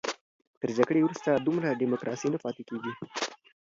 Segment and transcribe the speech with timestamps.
[0.61, 2.93] تر جګړې وروسته دومره ډیموکراسي نه پاتې کېږي.